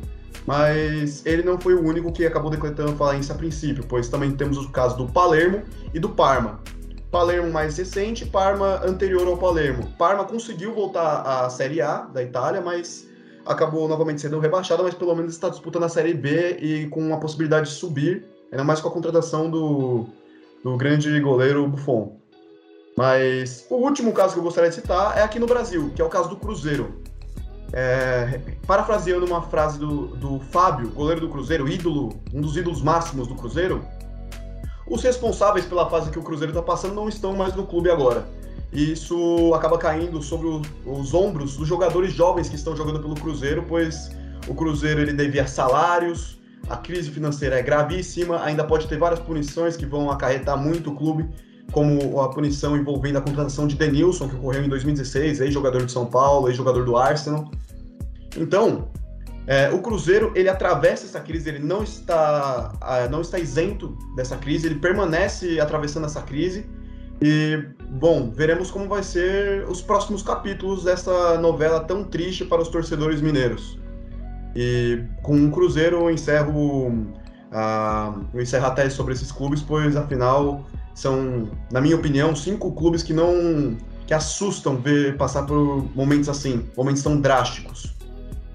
mas 0.47 1.25
ele 1.27 1.43
não 1.43 1.61
foi 1.61 1.75
o 1.75 1.83
único 1.87 2.11
que 2.13 2.25
acabou 2.27 2.51
decretando 2.51 2.97
falência 2.97 3.35
a 3.35 3.39
princípio, 3.39 3.85
pois 3.87 4.09
também 4.09 4.33
temos 4.33 4.57
o 4.59 4.71
caso 4.71 4.97
do 4.97 5.07
Palermo 5.07 5.63
e 5.93 6.01
do 6.01 6.09
Parma. 6.09 6.61
Palermo 7.11 7.53
mais 7.53 7.77
recente, 7.77 8.27
Parma 8.27 8.81
anterior 8.85 9.29
ao 9.29 9.37
Palermo. 9.37 9.89
Parma 9.97 10.25
conseguiu 10.25 10.75
voltar 10.75 11.21
à 11.21 11.49
Série 11.49 11.81
A 11.81 11.99
da 11.99 12.23
Itália, 12.23 12.61
mas 12.61 13.07
acabou 13.47 13.87
novamente 13.87 14.21
sendo 14.21 14.41
rebaixada, 14.41 14.83
mas 14.83 14.95
pelo 14.95 15.15
menos 15.15 15.35
está 15.35 15.49
disputando 15.49 15.85
a 15.85 15.89
Série 15.89 16.15
B 16.15 16.57
e 16.61 16.87
com 16.89 17.15
a 17.15 17.19
possibilidade 17.19 17.69
de 17.69 17.75
subir, 17.75 18.25
ainda 18.51 18.65
mais 18.65 18.81
com 18.81 18.89
a 18.89 18.91
contratação 18.91 19.51
do, 19.51 20.07
do 20.65 20.77
grande 20.77 21.21
goleiro 21.21 21.69
Buffon. 21.69 22.24
Mas 22.97 23.67
o 23.69 23.75
último 23.77 24.13
caso 24.13 24.35
que 24.35 24.39
eu 24.39 24.45
gostaria 24.45 24.71
de 24.71 24.77
citar 24.77 25.19
é 25.19 25.23
aqui 25.23 25.39
no 25.39 25.47
Brasil, 25.47 25.91
que 25.95 26.01
é 26.01 26.05
o 26.05 26.09
caso 26.09 26.29
do 26.29 26.37
Cruzeiro. 26.37 27.03
É, 27.73 28.41
parafraseando 28.69 29.27
uma 29.27 29.43
frase 29.43 29.79
do, 29.79 30.09
do 30.09 30.39
Fábio, 30.39 30.91
goleiro 30.91 31.23
do 31.23 31.29
Cruzeiro, 31.29 31.69
ídolo, 31.69 32.21
um 32.33 32.41
dos 32.41 32.57
ídolos 32.57 32.81
máximos 32.81 33.27
do 33.27 33.35
Cruzeiro, 33.35 33.85
os 34.87 35.03
responsáveis 35.03 35.65
pela 35.65 35.91
fase 35.91 36.11
que 36.11 36.19
o 36.19 36.23
Cruzeiro 36.23 36.53
está 36.53 36.63
passando 36.63 36.95
não 36.95 37.09
estão 37.09 37.35
mais 37.35 37.55
no 37.55 37.67
clube 37.67 37.91
agora. 37.91 38.25
E 38.73 38.93
isso 38.93 39.53
acaba 39.55 39.77
caindo 39.77 40.23
sobre 40.23 40.47
o, 40.47 40.63
os 40.87 41.15
ombros 41.15 41.57
dos 41.57 41.67
jogadores 41.67 42.13
jovens 42.13 42.49
que 42.49 42.55
estão 42.55 42.77
jogando 42.77 43.01
pelo 43.01 43.15
Cruzeiro, 43.17 43.65
pois 43.69 44.11
o 44.47 44.55
Cruzeiro 44.55 45.01
ele 45.01 45.13
devia 45.13 45.47
salários, 45.47 46.39
a 46.69 46.77
crise 46.77 47.11
financeira 47.11 47.59
é 47.59 47.63
gravíssima, 47.63 48.43
ainda 48.43 48.63
pode 48.63 48.87
ter 48.87 48.99
várias 48.99 49.21
punições 49.21 49.77
que 49.77 49.85
vão 49.85 50.11
acarretar 50.11 50.57
muito 50.57 50.91
o 50.91 50.95
clube 50.95 51.29
como 51.75 52.21
a 52.21 52.29
punição 52.29 52.77
envolvendo 52.77 53.19
a 53.19 53.21
contratação 53.21 53.67
de 53.67 53.75
Denilson, 53.75 54.29
que 54.29 54.37
ocorreu 54.37 54.65
em 54.65 54.69
2016, 54.69 55.41
ex-jogador 55.41 55.85
de 55.85 55.91
São 55.91 56.07
Paulo, 56.07 56.47
ex-jogador 56.49 56.85
do 56.85 56.97
Arsenal. 56.97 57.51
Então, 58.37 58.89
é, 59.45 59.71
o 59.71 59.81
Cruzeiro 59.83 60.33
ele 60.37 60.49
atravessa 60.49 61.05
essa 61.05 61.21
crise, 61.21 61.49
ele 61.49 61.59
não 61.59 61.83
está, 61.83 62.73
não 63.11 63.21
está 63.21 63.41
isento 63.41 63.99
dessa 64.15 64.37
crise, 64.37 64.69
ele 64.69 64.77
permanece 64.77 65.59
atravessando 65.59 66.07
essa 66.07 66.23
crise. 66.23 66.65
E, 67.21 67.61
bom, 67.91 68.31
veremos 68.31 68.71
como 68.71 68.89
vai 68.89 69.03
ser 69.03 69.69
os 69.69 69.83
próximos 69.83 70.23
capítulos 70.23 70.85
dessa 70.85 71.39
novela 71.39 71.81
tão 71.81 72.05
triste 72.05 72.45
para 72.45 72.63
os 72.63 72.69
torcedores 72.69 73.21
mineiros. 73.21 73.81
E 74.55 75.03
com 75.25 75.45
o 75.45 75.51
Cruzeiro 75.51 76.03
eu 76.03 76.11
encerro, 76.11 76.87
uh, 76.87 78.25
eu 78.33 78.41
encerro 78.41 78.67
a 78.67 78.71
tese 78.71 78.95
sobre 78.95 79.13
esses 79.13 79.33
clubes, 79.33 79.61
pois 79.61 79.97
afinal 79.97 80.65
são, 80.95 81.51
na 81.71 81.81
minha 81.81 81.97
opinião, 81.97 82.35
cinco 82.35 82.73
clubes 82.73 83.03
que 83.03 83.13
não 83.13 83.77
que 84.07 84.13
assustam 84.13 84.77
ver 84.77 85.17
passar 85.17 85.45
por 85.45 85.87
momentos 85.95 86.29
assim, 86.29 86.65
momentos 86.77 87.03
tão 87.03 87.21
drásticos. 87.21 87.95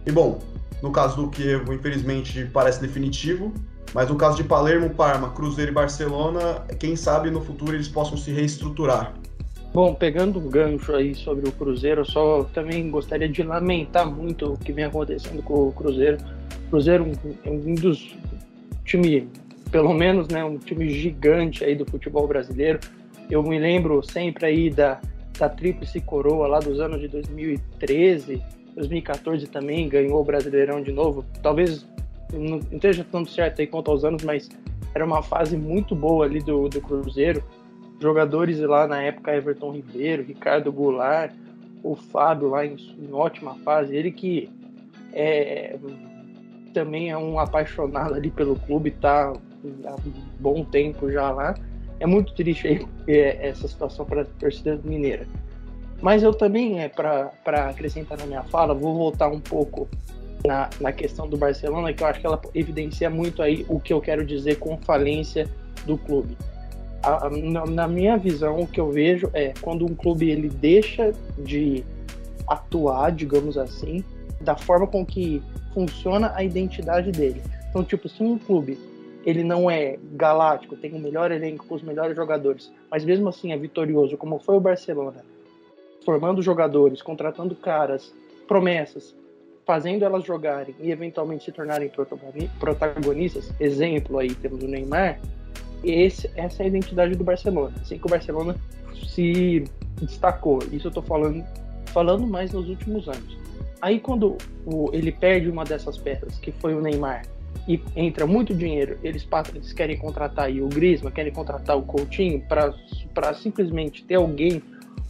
E 0.05 0.12
bom, 0.12 0.39
no 0.81 0.91
caso 0.91 1.15
do 1.15 1.29
Kiev, 1.29 1.74
infelizmente 1.74 2.48
parece 2.53 2.79
definitivo, 2.79 3.51
mas 3.93 4.08
no 4.10 4.15
caso 4.15 4.38
de 4.38 4.43
Palermo, 4.43 4.91
Parma, 4.91 5.31
Cruzeiro 5.31 5.72
e 5.72 5.74
Barcelona, 5.74 6.63
quem 6.77 6.96
sabe 6.96 7.31
no 7.31 7.41
futuro 7.41 7.75
eles 7.75 7.88
possam 7.88 8.17
se 8.17 8.31
reestruturar. 8.31 9.13
Bom, 9.74 9.93
pegando 9.93 10.39
um 10.39 10.50
gancho 10.50 10.93
aí 10.93 11.13
sobre 11.13 11.48
o 11.48 11.51
Cruzeiro, 11.51 12.01
eu 12.01 12.05
só 12.05 12.43
também 12.53 12.89
gostaria 12.89 13.29
de 13.29 13.43
lamentar 13.43 14.10
muito 14.10 14.53
o 14.53 14.58
que 14.58 14.72
vem 14.72 14.86
acontecendo 14.86 15.43
com 15.43 15.67
o 15.67 15.72
Cruzeiro. 15.72 16.17
O 16.67 16.69
Cruzeiro 16.72 17.12
é 17.43 17.50
um 17.50 17.75
dos 17.75 18.15
times 18.84 19.27
pelo 19.71 19.93
menos, 19.93 20.27
né, 20.27 20.43
um 20.43 20.57
time 20.57 20.89
gigante 20.89 21.63
aí 21.63 21.75
do 21.75 21.85
futebol 21.85 22.27
brasileiro. 22.27 22.79
Eu 23.29 23.43
me 23.43 23.59
lembro 23.59 24.01
sempre 24.03 24.45
aí 24.45 24.69
da, 24.69 24.99
da 25.38 25.47
Tríplice 25.47 25.99
Coroa 26.01 26.47
lá 26.47 26.59
dos 26.59 26.79
anos 26.79 26.99
de 26.99 27.07
2013, 27.07 28.41
2014 28.75 29.47
também, 29.47 29.88
ganhou 29.88 30.19
o 30.19 30.23
Brasileirão 30.23 30.81
de 30.81 30.91
novo. 30.91 31.23
Talvez 31.41 31.88
não 32.33 32.59
esteja 32.71 33.05
tanto 33.09 33.29
certo 33.29 33.61
aí 33.61 33.67
quanto 33.67 33.91
aos 33.91 34.03
anos, 34.03 34.23
mas 34.23 34.49
era 34.93 35.05
uma 35.05 35.21
fase 35.21 35.57
muito 35.57 35.95
boa 35.95 36.25
ali 36.25 36.39
do, 36.39 36.67
do 36.67 36.81
Cruzeiro. 36.81 37.43
Jogadores 38.01 38.59
lá 38.59 38.88
na 38.88 39.01
época, 39.01 39.35
Everton 39.35 39.71
Ribeiro, 39.71 40.23
Ricardo 40.23 40.71
Goulart, 40.71 41.33
o 41.83 41.95
Fábio 41.95 42.49
lá 42.49 42.65
em, 42.65 42.75
em 42.97 43.11
ótima 43.11 43.55
fase. 43.55 43.95
Ele 43.95 44.11
que 44.11 44.49
é, 45.13 45.77
também 46.73 47.09
é 47.09 47.17
um 47.17 47.39
apaixonado 47.39 48.13
ali 48.13 48.31
pelo 48.31 48.55
clube, 48.55 48.91
tá 48.91 49.33
há 49.85 49.95
um 49.95 50.13
bom 50.39 50.63
tempo 50.63 51.11
já 51.11 51.31
lá. 51.31 51.55
É 51.99 52.05
muito 52.05 52.33
triste 52.33 52.67
aí 52.67 52.87
essa 53.07 53.67
situação 53.67 54.05
para 54.05 54.21
a 54.21 54.25
torcida 54.25 54.79
mineira. 54.83 55.27
Mas 56.01 56.23
eu 56.23 56.33
também, 56.33 56.79
é, 56.79 56.87
para 56.87 57.31
acrescentar 57.69 58.17
na 58.17 58.25
minha 58.25 58.43
fala, 58.43 58.73
vou 58.73 58.95
voltar 58.95 59.27
um 59.27 59.39
pouco 59.39 59.87
na, 60.45 60.69
na 60.79 60.91
questão 60.91 61.27
do 61.27 61.37
Barcelona, 61.37 61.93
que 61.93 62.01
eu 62.01 62.07
acho 62.07 62.21
que 62.21 62.25
ela 62.25 62.39
evidencia 62.55 63.09
muito 63.09 63.41
aí 63.41 63.65
o 63.67 63.79
que 63.79 63.91
eu 63.91 63.99
quero 63.99 64.25
dizer 64.25 64.59
com 64.59 64.77
falência 64.77 65.49
do 65.85 65.97
clube. 65.97 66.37
A, 67.03 67.29
na, 67.29 67.65
na, 67.65 67.87
minha 67.87 68.17
visão, 68.17 68.59
o 68.59 68.67
que 68.67 68.79
eu 68.79 68.91
vejo 68.91 69.29
é 69.33 69.53
quando 69.61 69.85
um 69.85 69.93
clube 69.95 70.29
ele 70.29 70.49
deixa 70.49 71.13
de 71.37 71.83
atuar, 72.47 73.11
digamos 73.11 73.57
assim, 73.57 74.03
da 74.41 74.55
forma 74.55 74.87
com 74.87 75.05
que 75.05 75.41
funciona 75.73 76.33
a 76.35 76.43
identidade 76.43 77.11
dele. 77.11 77.41
Então, 77.69 77.83
tipo, 77.83 78.09
se 78.09 78.23
um 78.23 78.37
clube 78.37 78.77
ele 79.25 79.43
não 79.43 79.69
é 79.69 79.97
galáctico, 80.13 80.75
tem 80.75 80.93
o 80.93 80.99
melhor 80.99 81.31
elenco 81.31 81.65
com 81.65 81.75
os 81.75 81.81
melhores 81.81 82.15
jogadores, 82.15 82.71
mas 82.89 83.03
mesmo 83.03 83.27
assim 83.29 83.51
é 83.51 83.57
vitorioso, 83.57 84.17
como 84.17 84.39
foi 84.39 84.55
o 84.55 84.59
Barcelona, 84.59 85.23
formando 86.05 86.41
jogadores, 86.41 87.01
contratando 87.01 87.55
caras, 87.55 88.13
promessas, 88.47 89.15
fazendo 89.65 90.03
elas 90.03 90.23
jogarem 90.23 90.73
e 90.79 90.91
eventualmente 90.91 91.45
se 91.45 91.51
tornarem 91.51 91.91
protagonistas, 92.59 93.53
exemplo 93.59 94.17
aí 94.17 94.33
temos 94.33 94.63
o 94.63 94.67
Neymar, 94.67 95.19
esse, 95.83 96.29
essa 96.35 96.63
é 96.63 96.65
a 96.65 96.67
identidade 96.67 97.15
do 97.15 97.23
Barcelona, 97.23 97.75
assim 97.81 97.97
que 97.97 98.05
o 98.05 98.09
Barcelona 98.09 98.55
se 99.07 99.63
destacou, 100.01 100.59
isso 100.71 100.88
eu 100.88 100.89
estou 100.89 101.03
falando, 101.03 101.43
falando 101.88 102.25
mais 102.25 102.51
nos 102.51 102.67
últimos 102.67 103.07
anos. 103.07 103.38
Aí 103.81 103.99
quando 103.99 104.38
o, 104.65 104.89
ele 104.91 105.11
perde 105.11 105.49
uma 105.49 105.63
dessas 105.63 105.97
peças, 105.97 106.38
que 106.39 106.51
foi 106.51 106.73
o 106.73 106.81
Neymar, 106.81 107.25
e 107.68 107.79
entra 107.96 108.25
muito 108.25 108.53
dinheiro, 108.53 108.98
eles, 109.03 109.27
eles 109.53 109.74
querem 109.74 109.98
contratar 109.98 110.46
aí 110.46 110.62
o 110.62 110.68
Griezmann, 110.68 111.13
querem 111.13 111.32
contratar 111.32 111.77
o 111.77 111.84
Coutinho 111.84 112.41
para 112.48 113.34
simplesmente 113.36 114.03
ter 114.03 114.15
alguém, 114.15 114.62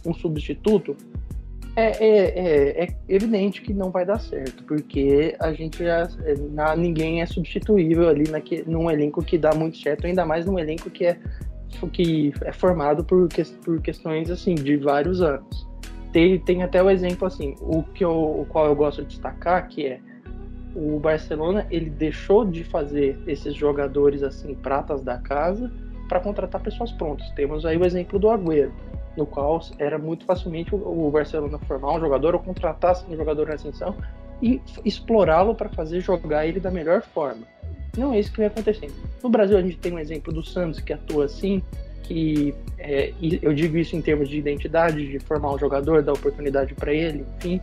um 0.04 0.12
substituto, 0.12 0.96
é, 1.76 2.04
é, 2.04 2.04
é, 2.04 2.84
é, 2.84 2.88
evidente 3.08 3.62
que 3.62 3.72
não 3.72 3.90
vai 3.90 4.04
dar 4.04 4.18
certo, 4.18 4.64
porque 4.64 5.36
a 5.38 5.52
gente 5.52 5.78
já. 5.78 6.08
É, 6.24 6.34
na, 6.50 6.74
ninguém 6.74 7.22
é 7.22 7.26
substituível 7.26 8.08
ali 8.08 8.28
naque, 8.28 8.64
num 8.66 8.90
elenco 8.90 9.22
que 9.22 9.38
dá 9.38 9.54
muito 9.54 9.78
certo, 9.78 10.06
ainda 10.06 10.26
mais 10.26 10.44
num 10.44 10.58
elenco 10.58 10.90
que 10.90 11.06
é, 11.06 11.18
que 11.92 12.32
é 12.44 12.52
formado 12.52 13.04
por, 13.04 13.28
que, 13.28 13.44
por 13.64 13.80
questões 13.80 14.30
assim 14.30 14.54
de 14.54 14.76
vários 14.76 15.22
anos. 15.22 15.68
Tem, 16.12 16.38
tem 16.40 16.62
até 16.64 16.82
o 16.82 16.90
exemplo 16.90 17.26
assim, 17.26 17.54
o 17.60 17.84
que 17.84 18.04
eu, 18.04 18.10
o 18.10 18.46
qual 18.46 18.66
eu 18.66 18.74
gosto 18.74 19.02
de 19.02 19.08
destacar, 19.08 19.68
que 19.68 19.86
é 19.86 20.00
o 20.74 20.98
Barcelona 20.98 21.66
ele 21.70 21.90
deixou 21.90 22.44
de 22.44 22.64
fazer 22.64 23.18
esses 23.26 23.54
jogadores 23.54 24.22
assim 24.22 24.54
pratas 24.54 25.02
da 25.02 25.18
casa 25.18 25.70
para 26.08 26.20
contratar 26.20 26.60
pessoas 26.60 26.92
prontas. 26.92 27.28
Temos 27.30 27.64
aí 27.64 27.76
o 27.76 27.84
exemplo 27.84 28.18
do 28.18 28.28
Agüero, 28.28 28.72
no 29.16 29.26
qual 29.26 29.60
era 29.78 29.98
muito 29.98 30.24
facilmente 30.24 30.74
o 30.74 31.10
Barcelona 31.10 31.58
formar 31.60 31.94
um 31.94 32.00
jogador 32.00 32.34
ou 32.34 32.40
contratar 32.40 32.96
um 33.08 33.16
jogador 33.16 33.48
na 33.48 33.54
ascensão 33.54 33.96
e 34.42 34.60
explorá-lo 34.84 35.54
para 35.54 35.68
fazer 35.68 36.00
jogar 36.00 36.46
ele 36.46 36.60
da 36.60 36.70
melhor 36.70 37.02
forma. 37.02 37.42
Não 37.96 38.12
é 38.12 38.20
isso 38.20 38.30
que 38.30 38.38
vem 38.38 38.46
acontecendo. 38.46 38.94
No 39.22 39.28
Brasil 39.28 39.58
a 39.58 39.62
gente 39.62 39.76
tem 39.76 39.92
um 39.92 39.98
exemplo 39.98 40.32
do 40.32 40.42
Santos 40.42 40.80
que 40.80 40.92
atua 40.92 41.24
assim, 41.24 41.60
que 42.04 42.54
é, 42.78 43.12
eu 43.20 43.52
digo 43.52 43.76
isso 43.76 43.94
em 43.94 44.00
termos 44.00 44.28
de 44.28 44.38
identidade, 44.38 45.06
de 45.06 45.18
formar 45.18 45.52
um 45.52 45.58
jogador, 45.58 46.02
dar 46.02 46.12
oportunidade 46.12 46.74
para 46.74 46.92
ele, 46.92 47.24
enfim 47.36 47.60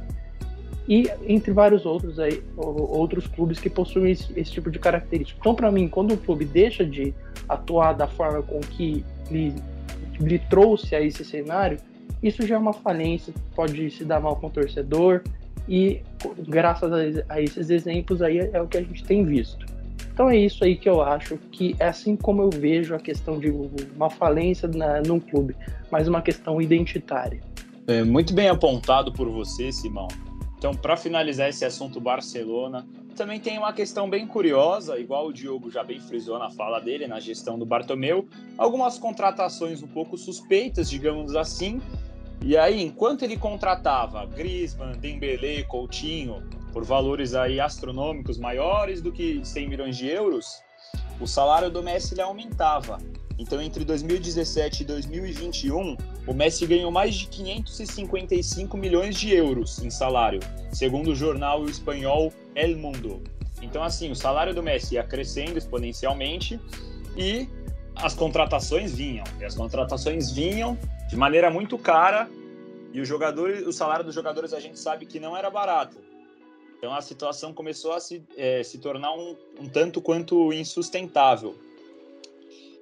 e 0.88 1.10
entre 1.28 1.52
vários 1.52 1.86
outros 1.86 2.18
aí, 2.18 2.42
outros 2.56 3.28
clubes 3.28 3.60
que 3.60 3.70
possuem 3.70 4.12
esse, 4.12 4.28
esse 4.40 4.52
tipo 4.52 4.72
de 4.72 4.80
característica. 4.80 5.38
Então, 5.40 5.54
para 5.54 5.72
mim, 5.72 5.88
quando 5.88 6.14
um 6.14 6.18
clube 6.18 6.46
deixa 6.46 6.86
de 6.86 7.14
atuar 7.48 7.94
da 7.94 8.08
forma 8.08 8.42
com 8.42 8.60
que 8.62 9.04
lhe, 9.30 9.54
lhe 10.20 10.40
trouxe 10.40 10.96
a 10.96 11.02
esse 11.02 11.26
cenário, 11.26 11.78
isso 12.24 12.46
já 12.48 12.56
é 12.56 12.58
uma 12.58 12.74
falência, 12.74 13.34
pode 13.56 13.92
se 13.92 14.06
dar 14.06 14.20
mal 14.22 14.38
com 14.38 14.48
o 14.48 14.50
torcedor 14.50 15.22
e 15.68 16.02
graças 16.48 16.92
a, 16.92 17.34
a 17.34 17.42
esses 17.42 17.70
exemplos 17.70 18.22
aí 18.22 18.40
é 18.40 18.62
o 18.62 18.68
que 18.68 18.78
a 18.78 18.82
gente 18.82 19.04
tem 19.04 19.26
visto. 19.26 19.66
Então 20.14 20.30
é 20.30 20.38
isso 20.38 20.64
aí 20.64 20.76
que 20.76 20.90
eu 20.90 21.02
acho 21.02 21.38
que 21.52 21.76
é 21.80 21.86
assim 21.86 22.16
como 22.16 22.42
eu 22.42 22.50
vejo 22.50 22.96
a 22.96 23.00
questão 23.00 23.38
de 23.38 23.52
uma 23.96 24.10
falência 24.10 24.68
na, 24.68 25.02
num 25.02 25.20
clube, 25.20 25.56
mas 25.92 26.08
uma 26.08 26.22
questão 26.22 26.62
identitária. 26.62 27.40
É, 27.86 28.04
muito 28.04 28.34
bem 28.34 28.50
apontado 28.50 29.14
por 29.14 29.30
você, 29.30 29.72
Simão. 29.72 30.08
Então, 30.58 30.74
para 30.74 30.98
finalizar 30.98 31.50
esse 31.50 31.64
assunto 31.64 32.02
Barcelona, 32.02 32.88
também 33.16 33.40
tem 33.40 33.58
uma 33.58 33.74
questão 33.74 34.10
bem 34.10 34.26
curiosa, 34.26 35.00
igual 35.00 35.28
o 35.28 35.34
Diogo 35.34 35.70
já 35.70 35.84
bem 35.84 36.00
frisou 36.00 36.40
na 36.40 36.50
fala 36.50 36.80
dele, 36.80 37.08
na 37.08 37.20
gestão 37.20 37.58
do 37.58 37.66
Bartomeu, 37.66 38.28
algumas 38.58 38.98
contratações 38.98 39.84
um 39.84 39.88
pouco 39.88 40.18
suspeitas, 40.18 40.90
digamos 40.90 41.36
assim. 41.36 41.82
E 42.44 42.56
aí, 42.56 42.82
enquanto 42.84 43.24
ele 43.24 43.38
contratava 43.38 44.26
Griezmann, 44.26 44.98
Dembélé, 45.00 45.64
Coutinho, 45.64 46.44
por 46.72 46.84
valores 46.84 47.34
aí 47.34 47.60
astronômicos 47.60 48.38
maiores 48.38 49.02
do 49.02 49.12
que 49.12 49.44
100 49.44 49.70
milhões 49.70 49.98
de 49.98 50.08
euros, 50.08 50.62
o 51.20 51.28
salário 51.28 51.70
do 51.72 51.82
Messi 51.82 52.14
ele 52.14 52.22
aumentava. 52.22 53.00
Então, 53.40 53.62
entre 53.62 53.86
2017 53.86 54.82
e 54.82 54.86
2021, 54.86 55.96
o 56.26 56.34
Messi 56.34 56.66
ganhou 56.66 56.90
mais 56.90 57.14
de 57.14 57.28
555 57.28 58.76
milhões 58.76 59.16
de 59.16 59.32
euros 59.34 59.78
em 59.80 59.92
salário, 59.92 60.40
segundo 60.72 61.12
o 61.12 61.16
jornal 61.16 61.66
espanhol 61.66 62.34
El 62.56 62.78
Mundo. 62.78 63.22
Então, 63.62 63.84
assim, 63.84 64.12
o 64.12 64.16
salário 64.16 64.56
do 64.56 64.64
Messi 64.64 64.96
ia 64.96 65.04
crescendo 65.04 65.58
exponencialmente 65.58 66.60
e 67.16 67.48
as 67.96 68.16
contratações 68.16 68.94
vinham. 68.94 69.26
E 69.40 69.46
as 69.46 69.56
contratações 69.56 70.32
vinham 70.32 70.78
de 71.08 71.16
maneira 71.16 71.50
muito 71.50 71.78
cara 71.78 72.30
e 72.94 73.02
o 73.02 73.06
jogador, 73.06 73.50
o 73.68 73.72
salário 73.72 74.04
dos 74.04 74.16
jogadores 74.16 74.54
a 74.54 74.60
gente 74.60 74.80
sabe 74.80 75.06
que 75.06 75.20
não 75.20 75.36
era 75.36 75.50
barato. 75.50 75.98
Então 76.78 76.94
a 76.94 77.02
situação 77.02 77.54
começou 77.54 77.94
a 77.94 78.00
se, 78.00 78.24
é, 78.36 78.64
se 78.64 78.78
tornar 78.78 79.14
um, 79.14 79.36
um 79.60 79.68
tanto 79.68 80.02
quanto 80.02 80.54
insustentável. 80.54 81.56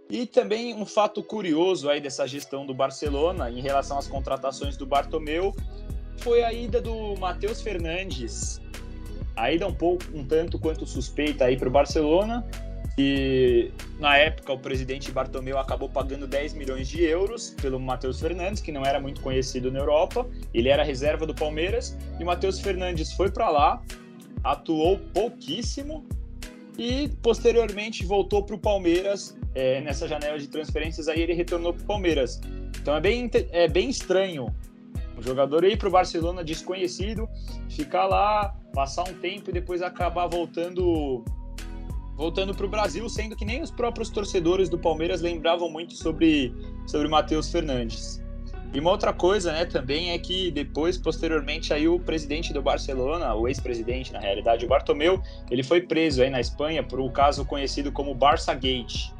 E 0.09 0.25
também 0.25 0.73
um 0.73 0.85
fato 0.85 1.23
curioso 1.23 1.89
aí 1.89 1.99
dessa 1.99 2.27
gestão 2.27 2.65
do 2.65 2.73
Barcelona 2.73 3.49
em 3.49 3.61
relação 3.61 3.97
às 3.97 4.07
contratações 4.07 4.77
do 4.77 4.85
Bartomeu 4.85 5.55
foi 6.17 6.43
a 6.43 6.53
ida 6.53 6.79
do 6.79 7.15
Matheus 7.17 7.61
Fernandes. 7.61 8.61
A 9.35 9.51
ida 9.51 9.67
um 9.67 9.73
pouco, 9.73 10.03
um 10.13 10.23
tanto 10.23 10.59
quanto 10.59 10.85
suspeita 10.85 11.45
aí 11.45 11.57
para 11.57 11.67
o 11.67 11.71
Barcelona. 11.71 12.45
E 12.97 13.71
na 13.99 14.15
época 14.15 14.53
o 14.53 14.59
presidente 14.59 15.11
Bartomeu 15.11 15.57
acabou 15.57 15.89
pagando 15.89 16.25
10 16.25 16.53
milhões 16.53 16.87
de 16.87 17.03
euros 17.03 17.49
pelo 17.61 17.77
Matheus 17.77 18.21
Fernandes, 18.21 18.61
que 18.61 18.71
não 18.71 18.85
era 18.85 18.99
muito 19.01 19.19
conhecido 19.21 19.69
na 19.71 19.79
Europa. 19.79 20.25
Ele 20.53 20.69
era 20.69 20.83
reserva 20.83 21.25
do 21.25 21.35
Palmeiras 21.35 21.97
e 22.17 22.23
o 22.23 22.25
Matheus 22.25 22.59
Fernandes 22.59 23.11
foi 23.11 23.29
para 23.29 23.49
lá, 23.49 23.83
atuou 24.43 24.99
pouquíssimo 25.13 26.05
e 26.77 27.09
posteriormente 27.21 28.05
voltou 28.05 28.43
para 28.43 28.55
o 28.55 28.59
Palmeiras 28.59 29.35
é, 29.55 29.81
nessa 29.81 30.07
janela 30.07 30.37
de 30.37 30.47
transferências, 30.47 31.07
aí 31.07 31.21
ele 31.21 31.33
retornou 31.33 31.73
para 31.73 31.83
o 31.83 31.85
Palmeiras. 31.85 32.39
Então 32.79 32.95
é 32.95 33.01
bem, 33.01 33.31
é 33.51 33.67
bem 33.67 33.89
estranho 33.89 34.53
o 35.17 35.21
jogador 35.21 35.63
ir 35.63 35.77
para 35.77 35.87
o 35.87 35.91
Barcelona 35.91 36.43
desconhecido, 36.43 37.27
ficar 37.69 38.05
lá, 38.05 38.53
passar 38.73 39.03
um 39.03 39.13
tempo 39.13 39.49
e 39.49 39.53
depois 39.53 39.81
acabar 39.81 40.27
voltando 40.27 41.23
voltando 42.17 42.55
para 42.55 42.65
o 42.65 42.69
Brasil, 42.69 43.07
sendo 43.09 43.35
que 43.35 43.43
nem 43.43 43.61
os 43.61 43.69
próprios 43.69 44.09
torcedores 44.09 44.69
do 44.69 44.77
Palmeiras 44.77 45.21
lembravam 45.21 45.69
muito 45.69 45.95
sobre, 45.95 46.53
sobre 46.87 47.09
Matheus 47.09 47.51
Fernandes. 47.51 48.23
E 48.73 48.79
uma 48.79 48.91
outra 48.91 49.11
coisa, 49.11 49.51
né, 49.51 49.65
também 49.65 50.11
é 50.11 50.17
que 50.17 50.49
depois, 50.49 50.97
posteriormente, 50.97 51.73
aí 51.73 51.89
o 51.89 51.99
presidente 51.99 52.53
do 52.53 52.61
Barcelona, 52.61 53.33
o 53.35 53.49
ex-presidente, 53.49 54.13
na 54.13 54.19
realidade, 54.19 54.65
o 54.65 54.69
Bartomeu, 54.69 55.21
ele 55.51 55.61
foi 55.61 55.81
preso 55.81 56.21
aí 56.21 56.29
na 56.29 56.39
Espanha 56.39 56.83
por 56.83 57.01
um 57.01 57.09
caso 57.09 57.43
conhecido 57.45 57.91
como 57.91 58.15
Barça 58.15 58.53
Gate. 58.53 59.11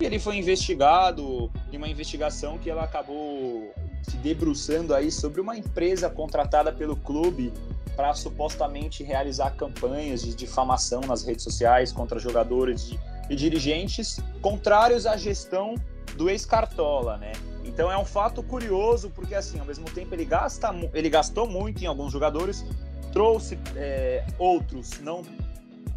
E 0.00 0.04
ele 0.04 0.18
foi 0.18 0.36
investigado 0.36 1.50
em 1.72 1.76
uma 1.76 1.88
investigação 1.88 2.58
que 2.58 2.68
ela 2.68 2.84
acabou 2.84 3.72
se 4.02 4.16
debruçando 4.18 4.94
aí 4.94 5.10
sobre 5.10 5.40
uma 5.40 5.56
empresa 5.56 6.10
contratada 6.10 6.72
pelo 6.72 6.96
clube 6.96 7.52
para 7.96 8.12
supostamente 8.12 9.02
realizar 9.02 9.50
campanhas 9.52 10.22
de 10.22 10.34
difamação 10.34 11.00
nas 11.02 11.24
redes 11.24 11.44
sociais 11.44 11.92
contra 11.92 12.18
jogadores 12.18 12.92
e 13.30 13.36
dirigentes 13.36 14.18
contrários 14.42 15.06
à 15.06 15.16
gestão 15.16 15.74
do 16.16 16.28
ex-Cartola, 16.28 17.16
né? 17.16 17.32
Então 17.64 17.90
é 17.90 17.96
um 17.96 18.04
fato 18.04 18.42
curioso, 18.42 19.10
porque 19.10 19.34
assim, 19.34 19.58
ao 19.58 19.64
mesmo 19.64 19.86
tempo 19.86 20.14
ele 20.14 20.24
gasta, 20.24 20.74
ele 20.92 21.08
gastou 21.08 21.48
muito 21.48 21.82
em 21.82 21.86
alguns 21.86 22.12
jogadores, 22.12 22.64
trouxe 23.12 23.58
é, 23.74 24.24
outros 24.38 25.00
não 25.00 25.22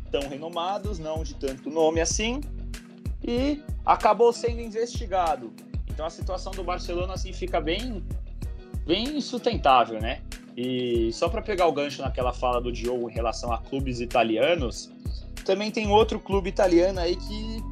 tão 0.10 0.22
renomados, 0.30 0.98
não 0.98 1.24
de 1.24 1.36
tanto 1.36 1.70
nome 1.70 2.00
assim, 2.00 2.42
e 3.22 3.62
acabou 3.88 4.34
sendo 4.34 4.60
investigado. 4.60 5.54
Então 5.90 6.06
a 6.06 6.10
situação 6.10 6.52
do 6.52 6.62
Barcelona 6.62 7.14
assim 7.14 7.32
fica 7.32 7.62
bem, 7.62 8.04
bem 8.86 9.18
insustentável, 9.18 10.02
né? 10.02 10.22
E 10.58 11.10
só 11.14 11.30
para 11.30 11.42
pegar 11.42 11.68
o 11.68 11.72
gancho 11.72 12.02
naquela 12.02 12.34
fala 12.34 12.60
do 12.60 12.72
Diogo 12.72 13.10
em 13.10 13.14
relação 13.14 13.54
a 13.54 13.60
clubes 13.60 14.02
italianos, 14.02 14.92
também 15.46 15.72
tem 15.72 15.88
outro 15.88 16.20
clube 16.20 16.50
italiano 16.50 17.00
aí 17.00 17.16
que 17.16 17.64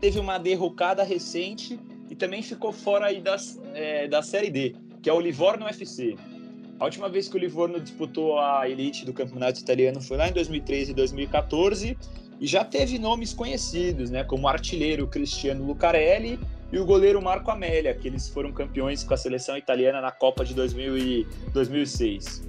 teve 0.00 0.20
uma 0.20 0.38
derrocada 0.38 1.02
recente 1.02 1.80
e 2.08 2.14
também 2.14 2.42
ficou 2.42 2.72
fora 2.72 3.06
aí 3.06 3.20
das, 3.20 3.58
é, 3.74 4.06
da 4.06 4.22
Série 4.22 4.50
D, 4.50 4.76
que 5.02 5.10
é 5.10 5.12
o 5.12 5.20
Livorno 5.20 5.66
FC. 5.66 6.14
A 6.78 6.84
última 6.84 7.08
vez 7.08 7.28
que 7.28 7.36
o 7.36 7.38
Livorno 7.38 7.80
disputou 7.80 8.38
a 8.38 8.68
elite 8.68 9.04
do 9.04 9.12
campeonato 9.12 9.60
italiano 9.60 10.00
foi 10.00 10.16
lá 10.16 10.28
em 10.28 10.32
2013 10.32 10.92
e 10.92 10.94
2014 10.94 11.98
e 12.40 12.46
já 12.46 12.64
teve 12.64 12.98
nomes 12.98 13.34
conhecidos, 13.34 14.10
né, 14.10 14.24
como 14.24 14.44
o 14.44 14.48
artilheiro 14.48 15.06
Cristiano 15.06 15.64
Lucarelli 15.64 16.40
e 16.72 16.78
o 16.78 16.86
goleiro 16.86 17.20
Marco 17.20 17.50
Amélia, 17.50 17.94
que 17.94 18.08
eles 18.08 18.28
foram 18.28 18.50
campeões 18.50 19.04
com 19.04 19.12
a 19.12 19.16
seleção 19.16 19.56
italiana 19.56 20.00
na 20.00 20.10
Copa 20.10 20.44
de 20.44 20.54
2000 20.54 20.96
e 20.96 21.26
2006. 21.52 22.48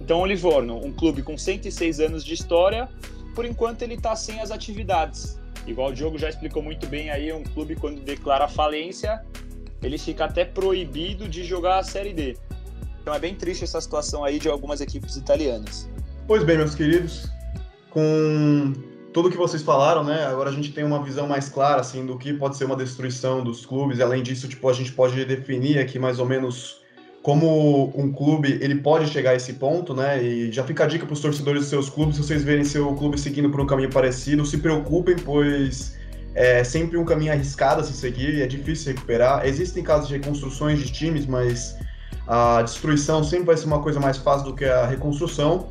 Então, 0.00 0.20
o 0.22 0.26
Livorno, 0.26 0.84
um 0.84 0.92
clube 0.92 1.22
com 1.22 1.36
106 1.36 2.00
anos 2.00 2.24
de 2.24 2.34
história, 2.34 2.88
por 3.34 3.44
enquanto 3.44 3.82
ele 3.82 3.94
está 3.94 4.16
sem 4.16 4.40
as 4.40 4.50
atividades. 4.50 5.38
Igual 5.66 5.90
o 5.90 5.92
Diogo 5.92 6.18
já 6.18 6.28
explicou 6.28 6.62
muito 6.62 6.86
bem 6.86 7.10
aí, 7.10 7.32
um 7.32 7.44
clube 7.44 7.76
quando 7.76 8.00
declara 8.00 8.48
falência, 8.48 9.22
ele 9.82 9.98
fica 9.98 10.24
até 10.24 10.44
proibido 10.44 11.28
de 11.28 11.44
jogar 11.44 11.78
a 11.78 11.84
Série 11.84 12.12
D. 12.12 12.36
Então 13.02 13.14
é 13.14 13.18
bem 13.18 13.34
triste 13.34 13.64
essa 13.64 13.80
situação 13.80 14.24
aí 14.24 14.38
de 14.38 14.48
algumas 14.48 14.80
equipes 14.80 15.16
italianas. 15.16 15.88
Pois 16.26 16.42
bem, 16.42 16.56
meus 16.56 16.74
queridos, 16.74 17.28
com 17.90 18.72
tudo 19.18 19.30
que 19.32 19.36
vocês 19.36 19.64
falaram, 19.64 20.04
né? 20.04 20.26
Agora 20.26 20.48
a 20.48 20.52
gente 20.52 20.70
tem 20.70 20.84
uma 20.84 21.02
visão 21.02 21.26
mais 21.26 21.48
clara 21.48 21.80
assim 21.80 22.06
do 22.06 22.16
que 22.16 22.32
pode 22.32 22.56
ser 22.56 22.66
uma 22.66 22.76
destruição 22.76 23.42
dos 23.42 23.66
clubes. 23.66 23.98
Além 24.00 24.22
disso, 24.22 24.46
tipo, 24.46 24.68
a 24.68 24.72
gente 24.72 24.92
pode 24.92 25.24
definir 25.24 25.80
aqui 25.80 25.98
mais 25.98 26.20
ou 26.20 26.24
menos 26.24 26.82
como 27.20 27.92
um 27.96 28.12
clube 28.12 28.60
ele 28.62 28.76
pode 28.76 29.08
chegar 29.08 29.32
a 29.32 29.34
esse 29.34 29.54
ponto, 29.54 29.92
né? 29.92 30.22
E 30.22 30.52
já 30.52 30.62
fica 30.62 30.84
a 30.84 30.86
dica 30.86 31.04
para 31.04 31.14
os 31.14 31.20
torcedores 31.20 31.62
dos 31.62 31.68
seus 31.68 31.90
clubes, 31.90 32.14
se 32.14 32.22
vocês 32.22 32.44
verem 32.44 32.62
seu 32.62 32.94
clube 32.94 33.18
seguindo 33.18 33.50
por 33.50 33.60
um 33.60 33.66
caminho 33.66 33.90
parecido, 33.90 34.46
se 34.46 34.58
preocupem, 34.58 35.16
pois 35.16 35.98
é 36.36 36.62
sempre 36.62 36.96
um 36.96 37.04
caminho 37.04 37.32
arriscado 37.32 37.80
a 37.80 37.84
se 37.84 37.94
seguir 37.94 38.34
e 38.34 38.42
é 38.42 38.46
difícil 38.46 38.92
recuperar. 38.92 39.44
Existem 39.44 39.82
casos 39.82 40.06
de 40.06 40.14
reconstruções 40.14 40.78
de 40.78 40.92
times, 40.92 41.26
mas 41.26 41.76
a 42.24 42.62
destruição 42.62 43.24
sempre 43.24 43.46
vai 43.46 43.56
ser 43.56 43.66
uma 43.66 43.82
coisa 43.82 43.98
mais 43.98 44.16
fácil 44.16 44.44
do 44.50 44.54
que 44.54 44.64
a 44.64 44.86
reconstrução. 44.86 45.66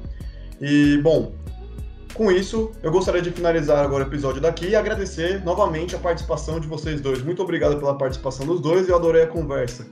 E, 0.60 0.98
bom, 1.01 1.32
com 2.18 2.32
isso, 2.32 2.72
eu 2.82 2.92
gostaria 2.92 3.22
de 3.22 3.30
finalizar 3.30 3.86
agora 3.86 4.04
o 4.04 4.08
episódio 4.08 4.42
daqui 4.42 4.70
e 4.70 4.76
agradecer 4.76 5.46
novamente 5.46 5.96
a 5.96 6.00
participação 6.00 6.60
de 6.60 6.68
vocês 6.68 7.00
dois. 7.00 7.22
Muito 7.22 7.44
obrigado 7.44 7.78
pela 7.78 7.96
participação 7.96 8.46
dos 8.46 8.60
dois 8.60 8.88
e 8.88 8.92
eu 8.92 8.96
adorei 8.96 9.22
a 9.22 9.28
conversa. 9.28 9.86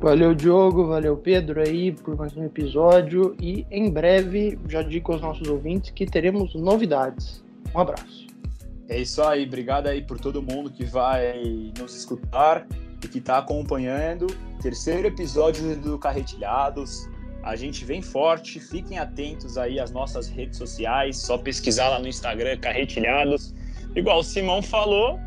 Valeu, 0.00 0.34
Diogo, 0.34 0.88
valeu, 0.88 1.16
Pedro, 1.16 1.60
aí 1.60 1.92
por 1.92 2.16
mais 2.16 2.36
um 2.36 2.44
episódio. 2.44 3.36
E 3.40 3.64
em 3.70 3.88
breve, 3.88 4.58
já 4.68 4.82
digo 4.82 5.12
aos 5.12 5.22
nossos 5.22 5.48
ouvintes 5.48 5.92
que 5.92 6.04
teremos 6.04 6.52
novidades. 6.56 7.44
Um 7.72 7.78
abraço. 7.78 8.26
É 8.88 8.98
isso 8.98 9.22
aí, 9.22 9.46
obrigado 9.46 9.86
aí 9.86 10.02
por 10.02 10.18
todo 10.18 10.42
mundo 10.42 10.68
que 10.68 10.84
vai 10.84 11.72
nos 11.78 11.96
escutar 11.96 12.66
e 13.02 13.06
que 13.06 13.18
está 13.18 13.38
acompanhando. 13.38 14.26
Terceiro 14.60 15.06
episódio 15.06 15.76
do 15.76 15.96
Carretilhados. 15.96 17.08
A 17.42 17.56
gente 17.56 17.84
vem 17.84 18.00
forte, 18.00 18.60
fiquem 18.60 18.98
atentos 18.98 19.58
aí 19.58 19.80
às 19.80 19.90
nossas 19.90 20.28
redes 20.28 20.58
sociais, 20.58 21.16
só 21.18 21.36
pesquisar 21.36 21.88
lá 21.88 21.98
no 21.98 22.06
Instagram 22.06 22.56
Carretilhados. 22.58 23.52
Igual 23.96 24.20
o 24.20 24.22
Simão 24.22 24.62
falou, 24.62 25.18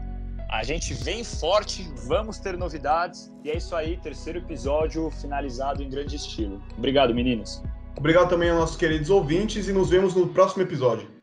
a 0.49 0.63
gente 0.63 0.93
vem 0.93 1.23
forte, 1.23 1.89
vamos 2.07 2.39
ter 2.39 2.57
novidades. 2.57 3.31
E 3.43 3.51
é 3.51 3.57
isso 3.57 3.75
aí, 3.75 3.97
terceiro 3.97 4.39
episódio 4.39 5.11
finalizado 5.11 5.83
em 5.83 5.89
grande 5.89 6.15
estilo. 6.15 6.63
Obrigado, 6.77 7.13
meninos. 7.13 7.61
Obrigado 7.97 8.29
também 8.29 8.49
aos 8.49 8.59
nossos 8.59 8.77
queridos 8.77 9.09
ouvintes 9.09 9.67
e 9.67 9.73
nos 9.73 9.89
vemos 9.89 10.15
no 10.15 10.27
próximo 10.27 10.63
episódio. 10.63 11.14